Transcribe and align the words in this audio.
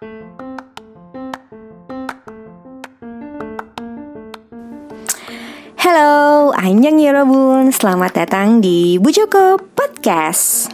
Halo, 0.00 0.16
Anjang 6.56 6.96
Yorobun 6.96 7.68
Selamat 7.68 8.16
datang 8.16 8.64
di 8.64 8.96
Bu 8.96 9.12
Joko 9.12 9.60
Podcast. 9.60 10.72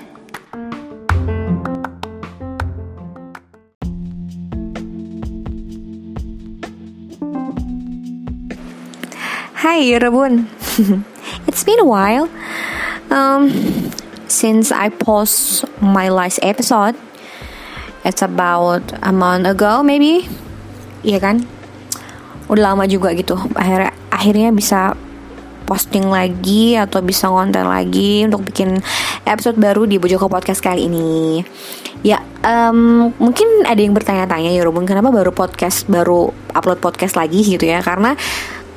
Hai 9.58 9.90
Yorobun 9.90 10.46
It's 11.50 11.66
been 11.66 11.82
a 11.82 11.88
while. 11.90 12.30
Um, 13.11 13.50
Since 14.30 14.70
I 14.70 14.86
post 14.86 15.66
my 15.82 16.14
last 16.14 16.38
episode 16.46 16.95
It's 18.07 18.23
about 18.23 18.86
a 19.02 19.11
month 19.11 19.50
ago 19.50 19.82
maybe 19.82 20.30
Iya 21.02 21.19
kan? 21.19 21.42
Udah 22.46 22.70
lama 22.70 22.87
juga 22.87 23.10
gitu 23.19 23.34
Akhirnya 23.59 23.91
akhirnya 24.15 24.55
bisa 24.55 24.95
posting 25.66 26.06
lagi 26.06 26.79
atau 26.79 27.02
bisa 27.02 27.27
konten 27.27 27.66
lagi 27.66 28.23
untuk 28.24 28.46
bikin 28.46 28.79
episode 29.27 29.59
baru 29.59 29.82
di 29.84 29.98
Bojoko 29.98 30.30
Podcast 30.30 30.62
kali 30.62 30.87
ini. 30.87 31.42
Ya, 32.06 32.23
um, 32.46 33.10
mungkin 33.19 33.66
ada 33.66 33.82
yang 33.82 33.91
bertanya-tanya 33.91 34.54
ya 34.54 34.62
Ruben, 34.62 34.87
kenapa 34.87 35.10
baru 35.10 35.34
podcast 35.34 35.91
baru 35.91 36.30
upload 36.54 36.79
podcast 36.79 37.18
lagi 37.18 37.43
gitu 37.43 37.66
ya? 37.66 37.82
Karena 37.82 38.15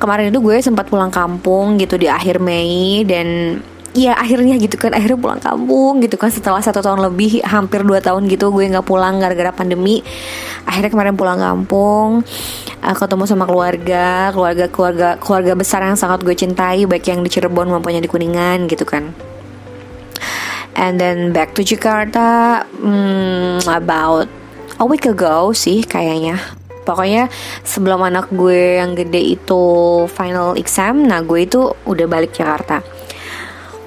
kemarin 0.02 0.34
itu 0.34 0.42
gue 0.42 0.58
sempat 0.58 0.90
pulang 0.90 1.14
kampung 1.14 1.78
gitu 1.78 1.94
di 1.94 2.10
akhir 2.10 2.42
Mei 2.42 3.06
dan 3.06 3.60
ya 3.90 4.14
akhirnya 4.14 4.54
gitu 4.54 4.78
kan 4.78 4.94
akhirnya 4.94 5.18
pulang 5.18 5.42
kampung 5.42 5.98
gitu 6.02 6.14
kan. 6.14 6.30
Setelah 6.30 6.62
satu 6.62 6.78
tahun 6.82 7.02
lebih 7.10 7.42
hampir 7.42 7.82
dua 7.82 7.98
tahun 7.98 8.30
gitu 8.30 8.54
gue 8.54 8.70
nggak 8.70 8.86
pulang 8.86 9.18
gara-gara 9.18 9.50
pandemi. 9.50 10.02
Akhirnya 10.66 10.90
kemarin 10.94 11.14
pulang 11.18 11.38
kampung 11.38 12.22
uh, 12.82 12.94
ketemu 12.94 13.24
sama 13.26 13.44
keluarga 13.44 14.30
keluarga 14.30 14.66
keluarga 14.70 15.08
keluarga 15.18 15.52
besar 15.58 15.82
yang 15.82 15.98
sangat 15.98 16.22
gue 16.22 16.34
cintai 16.34 16.86
baik 16.86 17.06
yang 17.10 17.20
di 17.26 17.30
Cirebon 17.30 17.70
maupun 17.70 17.96
yang 17.98 18.04
di 18.04 18.10
Kuningan 18.10 18.70
gitu 18.70 18.86
kan. 18.86 19.10
And 20.78 20.96
then 20.96 21.34
back 21.34 21.52
to 21.58 21.66
Jakarta 21.66 22.62
hmm, 22.78 23.66
about 23.68 24.30
a 24.78 24.86
week 24.86 25.04
ago 25.04 25.50
sih 25.50 25.82
kayaknya. 25.82 26.38
Pokoknya 26.80 27.28
sebelum 27.62 28.00
anak 28.00 28.32
gue 28.32 28.80
yang 28.80 28.96
gede 28.96 29.36
itu 29.36 29.64
final 30.08 30.56
exam 30.56 31.04
nah 31.04 31.20
gue 31.20 31.44
itu 31.44 31.76
udah 31.84 32.06
balik 32.08 32.32
Jakarta 32.32 32.80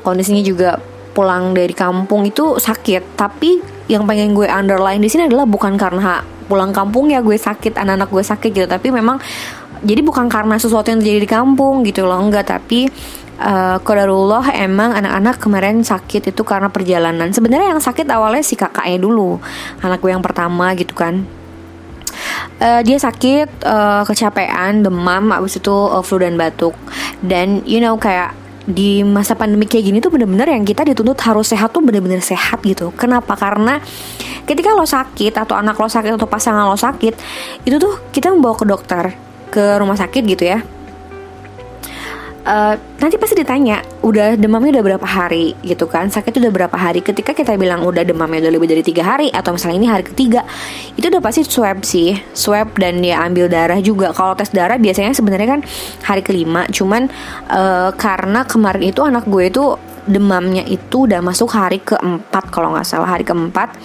kondisinya 0.03 0.43
juga 0.43 0.77
pulang 1.13 1.55
dari 1.55 1.71
kampung 1.71 2.27
itu 2.27 2.59
sakit. 2.59 3.15
Tapi 3.15 3.63
yang 3.87 4.03
pengen 4.03 4.35
gue 4.35 4.49
underline 4.49 4.99
di 4.99 5.07
sini 5.07 5.29
adalah 5.29 5.47
bukan 5.47 5.79
karena 5.79 6.21
pulang 6.49 6.75
kampung 6.75 7.07
ya 7.09 7.23
gue 7.23 7.39
sakit 7.39 7.79
anak-anak 7.79 8.09
gue 8.11 8.23
sakit 8.25 8.49
gitu. 8.51 8.67
Tapi 8.67 8.91
memang 8.91 9.17
jadi 9.83 9.99
bukan 10.03 10.27
karena 10.27 10.55
sesuatu 10.59 10.91
yang 10.91 10.99
terjadi 10.99 11.19
di 11.23 11.29
kampung 11.29 11.85
gitu 11.87 12.03
loh 12.03 12.19
enggak. 12.19 12.49
Tapi 12.49 12.89
uh, 13.39 13.77
kodarullah 13.83 14.51
emang 14.57 14.97
anak-anak 14.97 15.39
kemarin 15.39 15.85
sakit 15.85 16.33
itu 16.33 16.41
karena 16.43 16.67
perjalanan. 16.67 17.29
Sebenarnya 17.31 17.77
yang 17.77 17.81
sakit 17.81 18.09
awalnya 18.09 18.43
si 18.43 18.57
kakaknya 18.59 18.99
dulu 18.99 19.39
anak 19.79 20.01
gue 20.01 20.11
yang 20.11 20.25
pertama 20.25 20.73
gitu 20.75 20.93
kan. 20.97 21.23
Uh, 22.63 22.79
dia 22.85 22.95
sakit 22.95 23.65
uh, 23.65 24.07
kecapean 24.07 24.85
demam 24.85 25.33
abis 25.35 25.59
itu 25.59 25.73
uh, 25.73 26.01
flu 26.01 26.21
dan 26.21 26.39
batuk. 26.39 26.73
Dan 27.23 27.63
you 27.67 27.83
know 27.83 27.95
kayak 27.99 28.42
di 28.63 29.03
masa 29.03 29.35
pandemi 29.35 29.67
kayak 29.67 29.85
gini 29.91 29.97
tuh 29.99 30.11
bener-bener 30.11 30.47
yang 30.47 30.63
kita 30.63 30.87
dituntut 30.87 31.19
harus 31.19 31.51
sehat 31.51 31.75
tuh 31.75 31.83
bener-bener 31.83 32.23
sehat 32.23 32.63
gitu. 32.63 32.95
Kenapa? 32.95 33.35
Karena 33.35 33.79
ketika 34.47 34.71
lo 34.71 34.87
sakit 34.87 35.35
atau 35.35 35.55
anak 35.59 35.75
lo 35.75 35.91
sakit 35.91 36.15
atau 36.15 36.27
pasangan 36.27 36.67
lo 36.67 36.79
sakit, 36.79 37.13
itu 37.67 37.75
tuh 37.75 37.99
kita 38.15 38.31
membawa 38.31 38.55
ke 38.55 38.65
dokter, 38.65 39.03
ke 39.51 39.77
rumah 39.77 39.99
sakit 39.99 40.23
gitu 40.25 40.47
ya 40.47 40.63
uh, 42.43 42.75
nanti 42.99 43.15
pasti 43.19 43.39
ditanya 43.39 43.79
udah 44.03 44.35
demamnya 44.35 44.79
udah 44.79 44.85
berapa 44.93 45.07
hari? 45.07 45.55
gitu 45.63 45.87
kan. 45.87 46.11
Sakit 46.11 46.39
udah 46.39 46.51
berapa 46.51 46.75
hari? 46.75 46.99
Ketika 46.99 47.31
kita 47.31 47.55
bilang 47.55 47.83
udah 47.83 48.03
demamnya 48.03 48.47
udah 48.47 48.53
lebih 48.53 48.67
dari 48.69 48.83
tiga 48.83 49.03
hari 49.03 49.31
atau 49.31 49.55
misalnya 49.55 49.77
ini 49.79 49.87
hari 49.89 50.03
ketiga 50.03 50.43
itu 50.95 51.07
udah 51.07 51.21
pasti 51.23 51.41
swab 51.47 51.83
sih. 51.83 52.15
Swab 52.35 52.75
dan 52.77 52.99
dia 52.99 53.23
ambil 53.23 53.47
darah 53.47 53.79
juga. 53.79 54.11
Kalau 54.11 54.35
tes 54.35 54.51
darah 54.51 54.77
biasanya 54.77 55.15
sebenarnya 55.15 55.59
kan 55.59 55.61
hari 56.03 56.21
kelima. 56.21 56.67
Cuman 56.69 57.07
uh, 57.49 57.89
karena 57.95 58.43
kemarin 58.43 58.83
itu 58.91 59.01
anak 59.03 59.25
gue 59.27 59.49
itu 59.49 59.63
demamnya 60.03 60.67
itu 60.67 61.07
udah 61.07 61.23
masuk 61.23 61.47
hari 61.55 61.79
keempat 61.79 62.51
kalau 62.51 62.75
nggak 62.75 62.87
salah. 62.87 63.07
Hari 63.07 63.23
keempat 63.23 63.75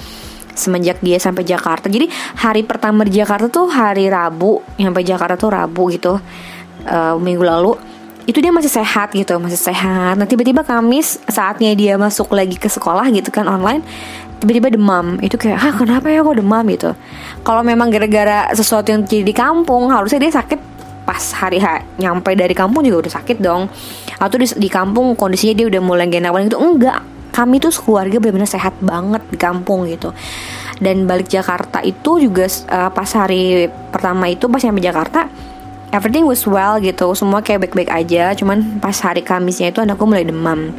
semenjak 0.58 0.98
dia 0.98 1.22
sampai 1.22 1.46
Jakarta. 1.46 1.86
Jadi 1.86 2.10
hari 2.34 2.66
pertama 2.66 3.06
di 3.06 3.14
Jakarta 3.14 3.46
tuh 3.46 3.70
hari 3.70 4.10
Rabu. 4.10 4.58
Sampai 4.74 5.06
Jakarta 5.06 5.38
tuh 5.38 5.54
Rabu 5.54 5.82
gitu. 5.94 6.18
Uh, 6.88 7.18
minggu 7.18 7.42
lalu 7.42 7.74
itu 8.28 8.44
dia 8.44 8.52
masih 8.52 8.68
sehat 8.68 9.16
gitu 9.16 9.40
masih 9.40 9.56
sehat. 9.56 10.20
Nah 10.20 10.28
tiba-tiba 10.28 10.60
Kamis 10.60 11.16
saatnya 11.24 11.72
dia 11.72 11.96
masuk 11.96 12.28
lagi 12.36 12.60
ke 12.60 12.68
sekolah 12.68 13.08
gitu 13.08 13.32
kan 13.32 13.48
online 13.48 13.80
tiba-tiba 14.44 14.68
demam. 14.68 15.16
Itu 15.24 15.40
kayak 15.40 15.56
ah 15.56 15.72
kenapa 15.72 16.12
ya 16.12 16.20
kok 16.20 16.36
demam? 16.36 16.60
gitu. 16.68 16.92
Kalau 17.40 17.64
memang 17.64 17.88
gara-gara 17.88 18.52
sesuatu 18.52 18.92
yang 18.92 19.08
terjadi 19.08 19.24
di 19.24 19.34
kampung 19.34 19.88
harusnya 19.88 20.20
dia 20.20 20.32
sakit 20.36 20.60
pas 21.08 21.24
hari 21.40 21.56
ha 21.64 21.80
nyampe 21.96 22.36
dari 22.36 22.52
kampung 22.52 22.84
juga 22.84 23.08
udah 23.08 23.12
sakit 23.16 23.40
dong. 23.40 23.64
Atau 24.20 24.36
di, 24.36 24.46
di 24.60 24.68
kampung 24.68 25.16
kondisinya 25.16 25.64
dia 25.64 25.66
udah 25.72 25.80
mulai 25.80 26.04
gak 26.12 26.20
enak 26.20 26.52
gitu. 26.52 26.60
Enggak 26.60 27.00
kami 27.32 27.64
tuh 27.64 27.72
keluarga 27.72 28.20
benar-benar 28.20 28.50
sehat 28.50 28.76
banget 28.84 29.24
di 29.32 29.40
kampung 29.40 29.88
gitu. 29.88 30.12
Dan 30.76 31.08
balik 31.08 31.32
Jakarta 31.32 31.80
itu 31.80 32.20
juga 32.20 32.44
uh, 32.44 32.92
pas 32.92 33.08
hari 33.16 33.72
pertama 33.88 34.28
itu 34.28 34.52
pas 34.52 34.60
nyampe 34.60 34.84
Jakarta 34.84 35.47
everything 35.92 36.24
was 36.28 36.44
well 36.44 36.76
gitu. 36.80 37.12
Semua 37.16 37.40
kayak 37.40 37.68
baik-baik 37.68 37.90
aja. 37.90 38.32
Cuman 38.36 38.80
pas 38.80 38.96
hari 39.00 39.24
Kamisnya 39.24 39.72
itu 39.72 39.80
anakku 39.80 40.04
mulai 40.04 40.26
demam. 40.26 40.72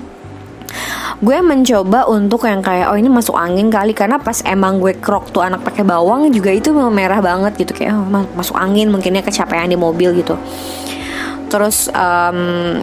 Gue 1.20 1.36
mencoba 1.44 2.08
untuk 2.08 2.48
yang 2.48 2.64
kayak 2.64 2.94
oh 2.94 2.98
ini 2.98 3.10
masuk 3.12 3.36
angin 3.36 3.68
kali. 3.68 3.92
Karena 3.92 4.22
pas 4.22 4.40
emang 4.46 4.78
gue 4.80 4.96
krok 4.98 5.34
tuh 5.34 5.44
anak 5.44 5.66
pakai 5.66 5.84
bawang 5.84 6.30
juga 6.32 6.54
itu 6.54 6.72
merah 6.72 7.20
banget 7.20 7.58
gitu. 7.60 7.74
Kayak 7.76 7.98
oh, 7.98 8.26
masuk 8.38 8.56
angin 8.56 8.88
mungkinnya 8.94 9.26
kecapean 9.26 9.70
di 9.70 9.78
mobil 9.78 10.14
gitu. 10.22 10.38
Terus 11.50 11.90
um, 11.90 12.80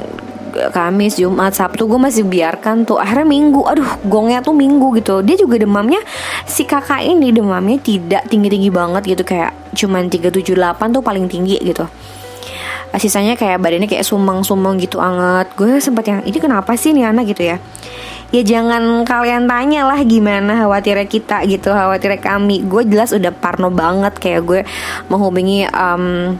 Kamis, 0.56 1.20
Jumat, 1.20 1.52
Sabtu 1.52 1.84
gue 1.84 2.00
masih 2.00 2.24
biarkan 2.24 2.88
tuh. 2.88 2.96
Akhirnya 2.96 3.28
Minggu, 3.28 3.60
aduh 3.68 3.86
gongnya 4.08 4.40
tuh 4.40 4.56
Minggu 4.56 4.96
gitu. 4.98 5.20
Dia 5.20 5.36
juga 5.36 5.60
demamnya 5.60 6.00
si 6.48 6.64
kakak 6.64 7.04
ini 7.04 7.28
demamnya 7.30 7.76
tidak 7.76 8.24
tinggi 8.26 8.48
tinggi 8.48 8.70
banget 8.72 9.04
gitu. 9.04 9.22
Kayak 9.22 9.52
cuman 9.76 10.08
378 10.08 10.96
tuh 10.96 11.02
paling 11.04 11.28
tinggi 11.28 11.60
gitu 11.60 11.84
sisanya 12.96 13.36
kayak 13.36 13.60
badannya 13.60 13.88
kayak 13.88 14.04
sumeng-sumeng 14.04 14.80
gitu 14.80 15.00
anget. 15.00 15.48
Gue 15.56 15.78
sempat 15.78 16.04
yang 16.08 16.20
ini 16.24 16.38
kenapa 16.40 16.74
sih 16.74 16.92
nih 16.96 17.08
anak? 17.08 17.28
Gitu 17.30 17.42
ya. 17.54 17.56
Ya 18.34 18.42
jangan 18.42 19.06
kalian 19.06 19.46
tanya 19.46 19.86
lah 19.86 20.02
gimana 20.02 20.66
khawatirnya 20.66 21.06
kita 21.06 21.46
gitu 21.46 21.70
khawatirnya 21.70 22.18
kami. 22.18 22.66
Gue 22.66 22.82
jelas 22.82 23.14
udah 23.14 23.30
parno 23.30 23.70
banget 23.70 24.18
kayak 24.18 24.42
gue 24.42 24.60
menghubungi 25.06 25.70
um, 25.70 26.34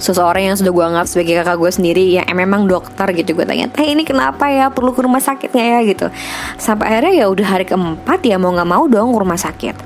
seseorang 0.00 0.48
yang 0.48 0.56
sudah 0.56 0.72
gue 0.72 0.84
anggap 0.88 1.06
sebagai 1.06 1.44
kakak 1.44 1.56
gue 1.60 1.70
sendiri 1.70 2.04
yang 2.16 2.26
memang 2.32 2.64
dokter 2.64 3.12
gitu. 3.12 3.36
Gue 3.36 3.44
tanya 3.44 3.68
teh 3.68 3.84
ini 3.84 4.08
kenapa 4.08 4.48
ya? 4.48 4.72
Perlu 4.72 4.96
ke 4.96 5.04
rumah 5.04 5.20
sakit 5.20 5.52
ya? 5.52 5.84
Gitu. 5.84 6.08
Sampai 6.56 6.96
akhirnya 6.96 7.12
ya 7.22 7.26
udah 7.28 7.46
hari 7.46 7.68
keempat 7.68 8.24
ya 8.24 8.40
mau 8.40 8.50
nggak 8.56 8.70
mau 8.72 8.88
dong 8.88 9.12
ke 9.12 9.18
rumah 9.20 9.36
sakit. 9.36 9.76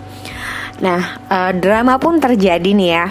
Nah 0.79 1.19
uh, 1.27 1.51
drama 1.57 1.99
pun 1.99 2.23
terjadi 2.23 2.71
nih 2.71 2.91
ya 2.93 3.07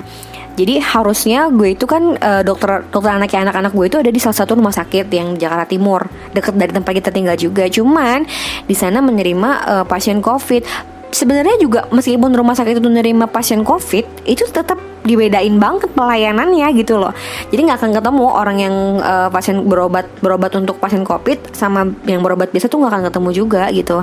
jadi 0.56 0.80
harusnya 0.80 1.52
gue 1.52 1.76
itu 1.76 1.84
kan 1.84 2.16
uh, 2.16 2.42
dokter 2.42 2.88
dokter 2.88 3.12
anak 3.12 3.36
anak-anak 3.36 3.76
gue 3.76 3.86
itu 3.92 3.98
ada 4.00 4.12
di 4.12 4.20
salah 4.24 4.40
satu 4.40 4.56
rumah 4.56 4.72
sakit 4.72 5.12
yang 5.12 5.36
Jakarta 5.36 5.68
Timur, 5.68 6.08
deket 6.32 6.56
dari 6.56 6.72
tempat 6.72 6.92
kita 6.96 7.10
tinggal 7.12 7.36
juga. 7.36 7.68
Cuman 7.68 8.24
di 8.64 8.76
sana 8.76 9.04
menerima 9.04 9.50
uh, 9.68 9.86
pasien 9.86 10.24
COVID 10.24 10.95
sebenarnya 11.16 11.56
juga 11.64 11.88
meskipun 11.96 12.36
rumah 12.36 12.60
sakit 12.60 12.76
itu 12.76 12.84
menerima 12.84 13.32
pasien 13.32 13.64
COVID 13.64 14.28
itu 14.28 14.44
tetap 14.52 14.76
dibedain 15.06 15.54
banget 15.62 15.88
pelayanannya 15.94 16.66
gitu 16.76 16.98
loh. 16.98 17.14
Jadi 17.54 17.62
nggak 17.62 17.78
akan 17.78 17.92
ketemu 17.94 18.26
orang 18.26 18.58
yang 18.58 18.76
uh, 19.00 19.30
pasien 19.30 19.62
berobat 19.64 20.10
berobat 20.20 20.52
untuk 20.58 20.82
pasien 20.82 21.06
COVID 21.06 21.56
sama 21.56 21.88
yang 22.10 22.26
berobat 22.26 22.50
biasa 22.52 22.68
tuh 22.68 22.84
nggak 22.84 22.92
akan 22.92 23.04
ketemu 23.08 23.30
juga 23.32 23.64
gitu. 23.72 24.02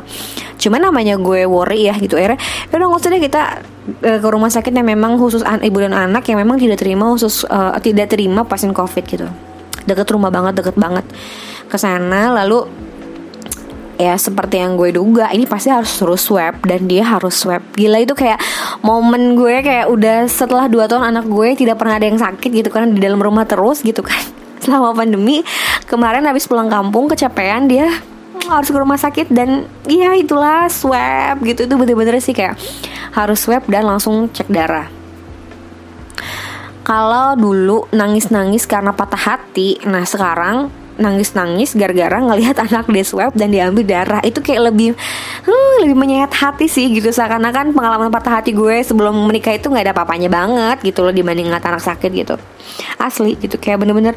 Cuman 0.63 0.89
namanya 0.89 1.19
gue 1.19 1.45
worry 1.45 1.91
ya 1.91 1.95
gitu. 1.99 2.17
Ya 2.17 2.39
udah 2.71 2.87
nggak 2.87 3.03
usah 3.03 3.11
deh 3.13 3.21
kita 3.21 3.43
uh, 4.07 4.19
ke 4.23 4.29
rumah 4.31 4.49
sakit 4.49 4.73
yang 4.73 4.89
memang 4.89 5.19
khusus 5.19 5.43
an 5.43 5.61
ibu 5.61 5.83
dan 5.83 5.93
anak 5.93 6.23
yang 6.31 6.39
memang 6.39 6.57
tidak 6.57 6.81
terima 6.81 7.11
khusus 7.13 7.45
uh, 7.51 7.77
tidak 7.83 8.09
terima 8.09 8.47
pasien 8.47 8.71
COVID 8.73 9.05
gitu. 9.05 9.27
Deket 9.83 10.07
rumah 10.15 10.31
banget, 10.31 10.55
deket 10.63 10.79
banget 10.79 11.03
ke 11.67 11.77
sana 11.81 12.31
lalu 12.31 12.69
ya 14.03 14.19
seperti 14.19 14.59
yang 14.59 14.75
gue 14.75 14.91
duga 14.91 15.31
ini 15.31 15.47
pasti 15.47 15.71
harus 15.71 15.95
terus 15.95 16.27
swab 16.27 16.59
dan 16.67 16.91
dia 16.91 17.07
harus 17.07 17.39
swab. 17.39 17.63
Gila 17.79 18.03
itu 18.03 18.19
kayak 18.19 18.43
momen 18.83 19.39
gue 19.39 19.63
kayak 19.63 19.87
udah 19.87 20.27
setelah 20.27 20.67
dua 20.67 20.91
tahun 20.91 21.15
anak 21.15 21.31
gue 21.31 21.55
tidak 21.55 21.79
pernah 21.79 22.03
ada 22.03 22.07
yang 22.11 22.19
sakit 22.19 22.51
gitu 22.51 22.69
kan 22.75 22.91
di 22.91 22.99
dalam 22.99 23.23
rumah 23.23 23.47
terus 23.47 23.87
gitu 23.87 24.03
kan. 24.03 24.19
Selama 24.65 24.91
pandemi 24.91 25.47
kemarin 25.87 26.27
habis 26.27 26.51
pulang 26.51 26.67
kampung 26.67 27.07
kecapean 27.07 27.71
dia 27.71 27.87
harus 28.43 28.75
ke 28.75 28.79
rumah 28.79 28.99
sakit 28.99 29.31
dan 29.31 29.71
ya 29.87 30.19
itulah 30.19 30.67
swab 30.67 31.39
gitu. 31.47 31.71
Itu 31.71 31.79
bener-bener 31.79 32.19
sih 32.19 32.35
kayak 32.35 32.59
harus 33.15 33.39
swab 33.39 33.63
dan 33.71 33.87
langsung 33.87 34.27
cek 34.35 34.51
darah. 34.51 34.91
Kalau 36.83 37.39
dulu 37.39 37.87
nangis-nangis 37.95 38.67
karena 38.67 38.91
patah 38.91 39.39
hati, 39.39 39.79
nah 39.87 40.03
sekarang 40.03 40.82
nangis-nangis 41.01 41.73
gara-gara 41.77 42.19
ngelihat 42.21 42.57
anak 42.67 42.89
di 42.89 43.03
swab 43.05 43.33
dan 43.33 43.53
diambil 43.53 43.85
darah. 43.87 44.21
Itu 44.25 44.45
kayak 44.45 44.73
lebih 44.73 44.97
hmm, 45.45 45.75
lebih 45.87 45.97
menyayat 45.97 46.33
hati 46.33 46.67
sih 46.69 46.91
gitu 46.93 47.09
seakan-akan 47.09 47.73
pengalaman 47.73 48.09
patah 48.13 48.41
hati 48.41 48.53
gue 48.53 48.83
sebelum 48.85 49.15
menikah 49.29 49.57
itu 49.57 49.69
nggak 49.71 49.93
ada 49.93 49.95
papanya 49.95 50.29
banget 50.29 50.83
gitu 50.85 51.05
loh 51.07 51.15
dibanding 51.15 51.49
ngeliat 51.49 51.65
anak 51.65 51.83
sakit 51.83 52.11
gitu. 52.13 52.35
Asli 52.97 53.37
gitu 53.37 53.59
kayak 53.59 53.83
bener-bener 53.83 54.15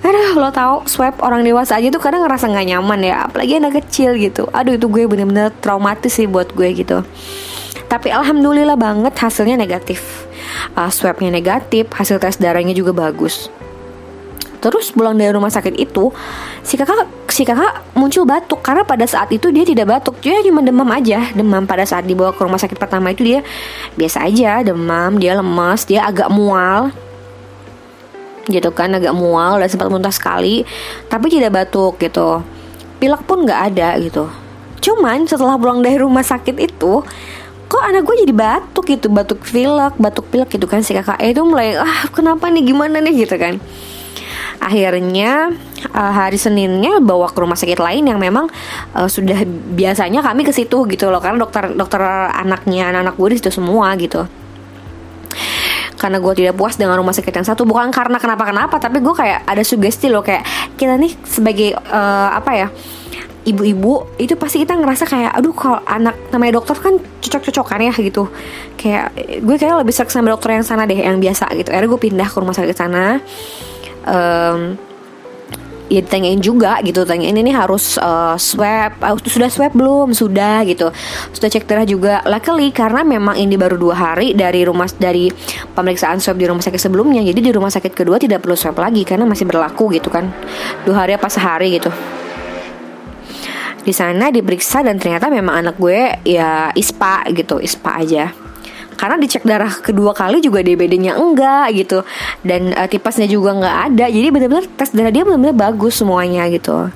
aduh 0.00 0.38
lo 0.38 0.48
tau 0.54 0.86
swab 0.86 1.20
orang 1.20 1.44
dewasa 1.44 1.76
aja 1.76 1.92
tuh 1.92 2.00
kadang 2.00 2.24
ngerasa 2.24 2.48
nggak 2.48 2.66
nyaman 2.76 3.00
ya 3.04 3.16
apalagi 3.28 3.58
anak 3.58 3.84
kecil 3.84 4.16
gitu. 4.16 4.48
Aduh 4.50 4.76
itu 4.76 4.86
gue 4.88 5.04
bener-bener 5.06 5.54
traumatis 5.60 6.12
sih 6.12 6.26
buat 6.28 6.52
gue 6.52 6.68
gitu. 6.74 7.04
Tapi 7.90 8.08
alhamdulillah 8.14 8.78
banget 8.78 9.14
hasilnya 9.18 9.58
negatif. 9.58 10.26
Uh, 10.74 10.90
swabnya 10.90 11.30
negatif 11.30 11.90
hasil 11.92 12.16
tes 12.16 12.40
darahnya 12.40 12.72
juga 12.72 12.90
bagus 12.96 13.52
Terus 14.60 14.92
pulang 14.92 15.16
dari 15.16 15.32
rumah 15.32 15.48
sakit 15.48 15.72
itu 15.80 16.12
si 16.60 16.76
kakak 16.76 17.08
si 17.32 17.48
kakak 17.48 17.96
muncul 17.96 18.28
batuk. 18.28 18.60
Karena 18.60 18.84
pada 18.84 19.08
saat 19.08 19.32
itu 19.32 19.48
dia 19.48 19.64
tidak 19.64 19.88
batuk. 19.88 20.20
Dia 20.20 20.44
cuma 20.44 20.60
demam 20.60 20.86
aja. 20.92 21.32
Demam 21.32 21.64
pada 21.64 21.88
saat 21.88 22.04
dibawa 22.04 22.36
ke 22.36 22.44
rumah 22.44 22.60
sakit 22.60 22.76
pertama 22.76 23.10
itu 23.16 23.24
dia 23.24 23.40
biasa 23.96 24.28
aja. 24.28 24.60
Demam 24.60 25.16
dia 25.16 25.32
lemas 25.32 25.88
dia 25.88 26.04
agak 26.04 26.28
mual. 26.28 26.92
Gitu 28.52 28.68
kan 28.76 28.92
agak 28.92 29.16
mual 29.16 29.56
dan 29.64 29.68
sempat 29.72 29.88
muntah 29.88 30.12
sekali. 30.12 30.68
Tapi 31.08 31.26
tidak 31.32 31.56
batuk 31.56 31.96
gitu. 31.96 32.44
Pilek 33.00 33.24
pun 33.24 33.48
nggak 33.48 33.60
ada 33.72 33.96
gitu. 33.96 34.28
Cuman 34.84 35.24
setelah 35.24 35.56
pulang 35.56 35.80
dari 35.80 35.96
rumah 35.96 36.24
sakit 36.24 36.56
itu 36.60 37.00
kok 37.70 37.86
anak 37.86 38.04
gue 38.04 38.28
jadi 38.28 38.34
batuk 38.36 38.84
gitu. 38.84 39.08
Batuk 39.08 39.40
pilek 39.40 39.96
batuk 39.96 40.28
pilek 40.28 40.52
gitu 40.52 40.68
kan 40.68 40.84
si 40.84 40.92
kakak. 40.92 41.16
Itu 41.16 41.48
mulai 41.48 41.80
ah 41.80 42.12
kenapa 42.12 42.52
nih? 42.52 42.60
Gimana 42.68 43.00
nih? 43.00 43.24
Gitu 43.24 43.40
kan 43.40 43.56
akhirnya 44.60 45.48
uh, 45.96 46.12
hari 46.12 46.36
Seninnya 46.36 47.00
bawa 47.00 47.32
ke 47.32 47.38
rumah 47.40 47.56
sakit 47.56 47.80
lain 47.80 48.04
yang 48.04 48.20
memang 48.20 48.46
uh, 48.92 49.08
sudah 49.08 49.42
biasanya 49.74 50.20
kami 50.20 50.44
ke 50.44 50.52
situ 50.52 50.84
gitu 50.86 51.08
loh. 51.08 51.18
Karena 51.18 51.40
dokter 51.40 51.72
dokter 51.72 52.00
anaknya 52.36 52.92
anak-anak 52.92 53.14
gue 53.16 53.28
di 53.40 53.50
semua 53.50 53.96
gitu. 53.96 54.20
Karena 55.96 56.16
gue 56.16 56.32
tidak 56.36 56.54
puas 56.56 56.76
dengan 56.76 57.00
rumah 57.00 57.16
sakit 57.16 57.32
yang 57.32 57.48
satu. 57.48 57.64
Bukan 57.64 57.88
karena 57.88 58.20
kenapa 58.20 58.44
kenapa 58.48 58.76
tapi 58.76 59.00
gue 59.00 59.14
kayak 59.16 59.48
ada 59.48 59.64
sugesti 59.64 60.12
loh. 60.12 60.20
Kayak 60.20 60.44
kita 60.76 61.00
nih 61.00 61.12
sebagai 61.24 61.76
uh, 61.76 62.30
apa 62.36 62.52
ya 62.52 62.68
ibu-ibu 63.40 64.20
itu 64.20 64.36
pasti 64.36 64.60
kita 64.60 64.76
ngerasa 64.76 65.08
kayak 65.08 65.32
aduh 65.32 65.56
kalau 65.56 65.80
anak 65.88 66.12
namanya 66.28 66.60
dokter 66.60 66.76
kan 66.76 67.00
cocok-cocokan 67.00 67.88
ya 67.88 67.94
gitu. 67.96 68.28
Kayak 68.76 69.16
gue 69.40 69.56
kayak 69.56 69.80
lebih 69.80 69.92
serak 69.96 70.12
sama 70.12 70.32
dokter 70.32 70.52
yang 70.56 70.64
sana 70.64 70.84
deh 70.84 71.00
yang 71.00 71.16
biasa 71.16 71.48
gitu. 71.56 71.72
Akhirnya 71.72 71.88
gue 71.88 72.00
pindah 72.00 72.28
ke 72.28 72.36
rumah 72.36 72.52
sakit 72.52 72.76
sana 72.76 73.20
um, 74.10 74.74
ya 75.90 75.98
ditanyain 76.06 76.38
juga 76.38 76.78
gitu 76.86 77.02
tanyain 77.02 77.34
ini 77.34 77.50
harus 77.50 77.98
uh, 77.98 78.38
swab 78.38 78.94
uh, 79.02 79.18
sudah 79.26 79.50
swab 79.50 79.74
belum? 79.74 80.14
Sudah 80.14 80.62
gitu. 80.66 80.90
Sudah 81.34 81.48
cek 81.50 81.66
darah 81.66 81.86
juga. 81.86 82.22
Luckily 82.26 82.70
karena 82.70 83.02
memang 83.02 83.38
ini 83.38 83.54
baru 83.58 83.78
dua 83.78 83.94
hari 83.94 84.34
dari 84.34 84.66
rumah 84.66 84.86
dari 84.98 85.30
pemeriksaan 85.74 86.22
swab 86.22 86.38
di 86.38 86.46
rumah 86.46 86.62
sakit 86.62 86.78
sebelumnya 86.78 87.22
jadi 87.22 87.40
di 87.42 87.52
rumah 87.54 87.70
sakit 87.70 87.94
kedua 87.94 88.18
tidak 88.18 88.42
perlu 88.46 88.54
swab 88.58 88.78
lagi 88.78 89.02
karena 89.02 89.26
masih 89.26 89.46
berlaku 89.46 89.90
gitu 89.94 90.10
kan. 90.10 90.30
Dua 90.86 91.06
hari 91.06 91.14
apa 91.14 91.26
sehari 91.30 91.78
gitu. 91.78 91.90
Di 93.80 93.96
sana 93.96 94.28
diperiksa 94.28 94.84
dan 94.84 95.00
ternyata 95.00 95.32
memang 95.32 95.64
anak 95.66 95.80
gue 95.80 96.20
ya 96.28 96.68
ispa 96.76 97.24
gitu 97.32 97.56
ispa 97.64 97.96
aja 97.96 98.49
karena 99.00 99.16
dicek 99.16 99.48
darah 99.48 99.72
kedua 99.80 100.12
kali 100.12 100.44
juga 100.44 100.60
DBD-nya 100.60 101.16
enggak 101.16 101.72
gitu. 101.72 102.04
Dan 102.44 102.76
uh, 102.76 102.84
tipesnya 102.84 103.24
juga 103.24 103.56
nggak 103.56 103.76
ada. 103.88 104.06
Jadi 104.12 104.28
benar-benar 104.28 104.68
tes 104.76 104.92
darah 104.92 105.08
dia 105.08 105.24
benar-benar 105.24 105.56
bagus 105.56 105.96
semuanya 106.04 106.44
gitu. 106.52 106.92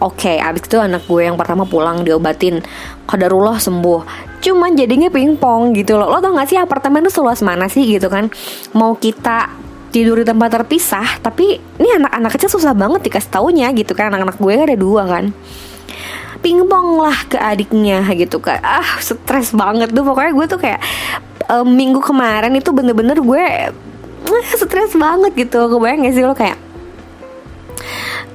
Oke, 0.00 0.32
okay, 0.32 0.36
abis 0.40 0.64
itu 0.64 0.80
anak 0.80 1.04
gue 1.04 1.28
yang 1.28 1.36
pertama 1.36 1.68
pulang 1.68 2.00
diobatin. 2.00 2.64
Kadarullah 3.04 3.60
sembuh. 3.60 4.00
Cuman 4.40 4.72
jadinya 4.72 5.12
pingpong 5.12 5.76
gitu 5.76 6.00
loh. 6.00 6.08
Lo 6.08 6.24
tau 6.24 6.32
gak 6.32 6.48
sih 6.48 6.56
apartemen 6.56 7.04
itu 7.04 7.12
seluas 7.20 7.44
mana 7.44 7.68
sih 7.68 7.84
gitu 7.84 8.08
kan? 8.08 8.32
Mau 8.72 8.96
kita 8.96 9.52
tidur 9.94 10.18
di 10.18 10.26
tempat 10.26 10.50
terpisah 10.50 11.22
Tapi 11.22 11.54
ini 11.54 11.88
anak-anak 12.02 12.34
kecil 12.34 12.50
susah 12.50 12.74
banget 12.74 13.06
dikasih 13.06 13.28
taunya 13.28 13.68
gitu 13.76 13.92
kan? 13.92 14.08
Anak-anak 14.08 14.40
gue 14.40 14.52
kan 14.56 14.64
ada 14.64 14.78
dua 14.80 15.02
kan 15.04 15.36
pingpong 16.44 17.00
lah 17.00 17.16
ke 17.24 17.40
adiknya 17.40 18.04
gitu 18.12 18.36
kan 18.36 18.60
ah 18.60 19.00
stres 19.00 19.56
banget 19.56 19.88
tuh. 19.96 20.04
Pokoknya 20.04 20.32
gue 20.36 20.46
tuh 20.46 20.60
kayak 20.60 20.80
um, 21.48 21.64
minggu 21.64 22.04
kemarin 22.04 22.52
itu 22.52 22.68
bener-bener 22.68 23.16
gue 23.16 23.44
uh, 24.28 24.44
stres 24.52 24.92
banget 24.92 25.32
gitu. 25.48 25.72
Kebayang 25.72 26.04
gak 26.04 26.14
sih 26.14 26.24
lo 26.28 26.36
kayak 26.36 26.60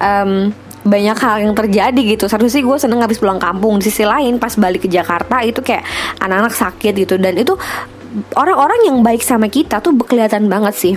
um, 0.02 0.50
banyak 0.82 1.18
hal 1.22 1.38
yang 1.46 1.54
terjadi 1.54 2.02
gitu. 2.18 2.26
Satu 2.26 2.50
sih 2.50 2.66
gue 2.66 2.78
seneng 2.82 3.06
habis 3.06 3.22
pulang 3.22 3.38
kampung. 3.38 3.78
Di 3.78 3.94
sisi 3.94 4.02
lain 4.02 4.42
pas 4.42 4.58
balik 4.58 4.88
ke 4.88 4.90
Jakarta 4.90 5.46
itu 5.46 5.62
kayak 5.62 5.86
anak-anak 6.18 6.54
sakit 6.58 6.94
gitu. 7.06 7.22
Dan 7.22 7.38
itu 7.38 7.54
orang-orang 8.34 8.90
yang 8.90 8.98
baik 9.06 9.22
sama 9.22 9.48
kita 9.48 9.80
tuh 9.80 9.94
kelihatan 10.06 10.50
banget 10.50 10.74
sih. 10.76 10.94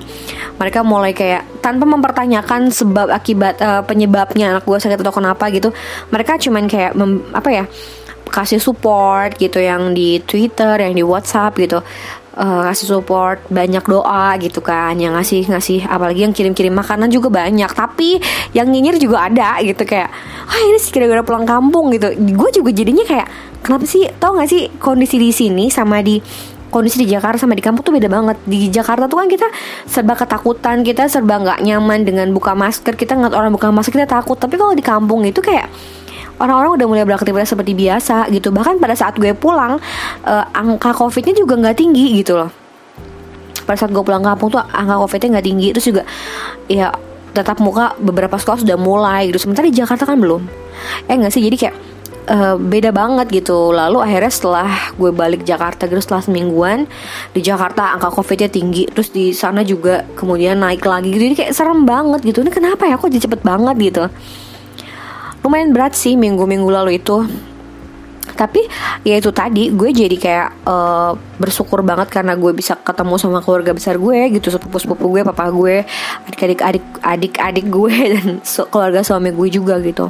Mereka 0.56 0.80
mulai 0.84 1.12
kayak 1.12 1.62
tanpa 1.64 1.84
mempertanyakan 1.84 2.72
sebab 2.72 3.12
akibat 3.12 3.60
uh, 3.60 3.82
penyebabnya 3.84 4.56
anak 4.56 4.64
gue 4.64 4.78
sakit 4.80 5.00
atau 5.00 5.14
kenapa 5.14 5.48
gitu 5.52 5.70
mereka 6.10 6.36
cuman 6.40 6.64
kayak 6.68 6.92
mem, 6.96 7.22
apa 7.32 7.50
ya 7.52 7.64
kasih 8.32 8.58
support 8.58 9.36
gitu 9.36 9.60
yang 9.60 9.92
di 9.92 10.16
Twitter, 10.24 10.80
yang 10.80 10.96
di 10.96 11.04
WhatsApp 11.04 11.52
gitu. 11.60 11.84
Uh, 12.32 12.64
kasih 12.64 12.88
support 12.96 13.44
banyak 13.52 13.84
doa 13.84 14.40
gitu 14.40 14.64
kan 14.64 14.96
yang 14.96 15.12
ngasih 15.12 15.52
ngasih 15.52 15.84
apalagi 15.84 16.24
yang 16.24 16.32
kirim-kirim 16.32 16.72
makanan 16.72 17.12
juga 17.12 17.28
banyak. 17.28 17.68
Tapi 17.68 18.16
yang 18.56 18.72
nyinyir 18.72 18.96
juga 18.96 19.28
ada 19.28 19.60
gitu 19.60 19.84
kayak 19.84 20.08
ah 20.48 20.60
ini 20.64 20.80
sih 20.80 20.96
kira-kira 20.96 21.20
pulang 21.20 21.44
kampung 21.44 21.92
gitu. 21.92 22.08
Gue 22.32 22.48
juga 22.48 22.72
jadinya 22.72 23.04
kayak 23.04 23.28
kenapa 23.60 23.84
sih 23.84 24.08
tau 24.16 24.32
gak 24.40 24.48
sih 24.48 24.72
kondisi 24.80 25.20
di 25.20 25.28
sini 25.28 25.68
sama 25.68 26.00
di 26.00 26.18
kondisi 26.72 27.04
di 27.04 27.12
Jakarta 27.12 27.36
sama 27.36 27.52
di 27.52 27.60
kampung 27.60 27.84
tuh 27.84 27.92
beda 27.92 28.08
banget. 28.08 28.40
Di 28.48 28.72
Jakarta 28.72 29.04
tuh 29.04 29.20
kan 29.20 29.28
kita 29.28 29.44
serba 29.84 30.16
ketakutan 30.16 30.80
kita 30.80 31.04
serba 31.06 31.36
nggak 31.36 31.60
nyaman 31.60 32.08
dengan 32.08 32.32
buka 32.32 32.56
masker 32.56 32.96
kita 32.96 33.12
ngeliat 33.12 33.36
orang 33.36 33.52
buka 33.52 33.68
masker 33.68 33.92
kita 33.92 34.08
takut. 34.08 34.40
Tapi 34.40 34.56
kalau 34.56 34.72
di 34.72 34.80
kampung 34.80 35.20
itu 35.28 35.44
kayak 35.44 35.68
orang-orang 36.40 36.80
udah 36.80 36.86
mulai 36.88 37.04
beraktivitas 37.04 37.52
seperti 37.52 37.76
biasa 37.76 38.32
gitu. 38.32 38.48
Bahkan 38.48 38.80
pada 38.80 38.96
saat 38.96 39.20
gue 39.20 39.36
pulang 39.36 39.76
uh, 40.24 40.44
angka 40.56 40.96
covidnya 40.96 41.36
juga 41.36 41.60
nggak 41.60 41.76
tinggi 41.76 42.18
gitu 42.24 42.40
loh. 42.40 42.50
Pada 43.68 43.76
saat 43.76 43.92
gue 43.92 44.02
pulang 44.02 44.24
kampung 44.24 44.50
tuh 44.50 44.58
angka 44.58 44.96
covidnya 44.96 45.38
nggak 45.38 45.46
tinggi. 45.46 45.68
Terus 45.76 45.86
juga 45.92 46.02
ya 46.66 46.88
tetap 47.36 47.60
muka 47.60 47.96
beberapa 48.00 48.40
sekolah 48.40 48.64
sudah 48.64 48.80
mulai 48.80 49.28
gitu. 49.28 49.38
Sementara 49.44 49.68
di 49.68 49.76
Jakarta 49.76 50.08
kan 50.08 50.16
belum. 50.16 50.42
Eh 51.06 51.14
nggak 51.20 51.30
sih? 51.30 51.44
Jadi 51.44 51.56
kayak 51.68 51.76
uh, 52.28 52.56
beda 52.58 52.90
banget 52.94 53.42
gitu. 53.42 53.72
Lalu 53.74 53.98
akhirnya 54.02 54.32
setelah 54.32 54.68
gue 54.94 55.10
balik 55.10 55.42
Jakarta 55.42 55.88
gitu 55.90 56.02
setelah 56.02 56.22
semingguan 56.22 56.86
di 57.32 57.40
Jakarta 57.42 57.96
angka 57.96 58.12
covidnya 58.12 58.50
tinggi 58.50 58.86
terus 58.90 59.10
di 59.10 59.34
sana 59.34 59.66
juga 59.66 60.06
kemudian 60.14 60.60
naik 60.60 60.84
lagi 60.84 61.10
gitu. 61.10 61.32
Jadi 61.32 61.36
kayak 61.38 61.52
serem 61.54 61.82
banget 61.88 62.20
gitu. 62.22 62.44
Ini 62.44 62.52
kenapa 62.52 62.86
ya? 62.86 62.98
Kok 62.98 63.10
jadi 63.10 63.24
cepet 63.26 63.40
banget 63.42 63.76
gitu? 63.80 64.04
Lumayan 65.42 65.74
berat 65.74 65.98
sih 65.98 66.14
minggu-minggu 66.14 66.70
lalu 66.70 67.02
itu. 67.02 67.26
Tapi 68.32 68.64
ya 69.02 69.18
itu 69.18 69.28
tadi 69.34 69.68
gue 69.74 69.90
jadi 69.92 70.16
kayak 70.16 70.48
uh, 70.64 71.12
bersyukur 71.36 71.82
banget 71.84 72.08
karena 72.08 72.38
gue 72.38 72.54
bisa 72.54 72.78
ketemu 72.80 73.18
sama 73.18 73.42
keluarga 73.42 73.74
besar 73.74 73.98
gue 73.98 74.18
gitu. 74.38 74.48
Sepupu 74.54 74.78
sepupu 74.78 75.04
gue 75.10 75.22
papa 75.26 75.50
gue 75.50 75.82
adik-adik 76.30 76.62
adik 76.62 76.84
adik 77.02 77.34
adik 77.42 77.66
gue 77.66 77.94
dan 78.14 78.26
keluarga 78.70 79.02
suami 79.02 79.34
gue 79.34 79.48
juga 79.50 79.82
gitu. 79.82 80.08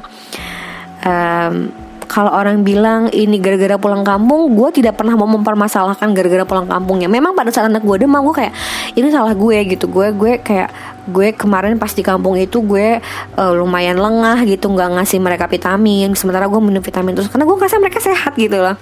Um, 1.03 1.75
kalau 2.13 2.29
orang 2.29 2.61
bilang 2.61 3.09
ini 3.09 3.41
gara-gara 3.41 3.81
pulang 3.81 4.05
kampung 4.05 4.53
gue 4.53 4.69
tidak 4.85 5.01
pernah 5.01 5.17
mau 5.17 5.25
mempermasalahkan 5.25 6.13
gara-gara 6.13 6.45
pulang 6.45 6.69
kampungnya. 6.69 7.09
Memang 7.09 7.33
pada 7.33 7.49
saat 7.49 7.73
anak 7.73 7.81
gue 7.81 8.05
demam 8.05 8.21
gue 8.29 8.37
kayak 8.37 8.53
ini 9.01 9.09
salah 9.09 9.33
gue 9.33 9.57
gitu. 9.73 9.89
Gue 9.89 10.13
gue 10.13 10.37
kayak 10.37 10.69
gue 11.09 11.33
kemarin 11.33 11.81
pas 11.81 11.89
di 11.89 12.05
kampung 12.05 12.37
itu 12.37 12.61
gue 12.61 13.01
uh, 13.41 13.53
lumayan 13.57 13.97
lengah 13.97 14.45
gitu 14.45 14.69
nggak 14.69 15.01
ngasih 15.01 15.25
mereka 15.25 15.49
vitamin. 15.49 16.13
Sementara 16.13 16.53
gue 16.53 16.61
minum 16.61 16.85
vitamin 16.85 17.17
terus 17.17 17.33
karena 17.33 17.49
gue 17.49 17.57
ngerasa 17.57 17.81
mereka 17.81 18.05
sehat 18.05 18.37
gitu 18.37 18.61
loh. 18.61 18.77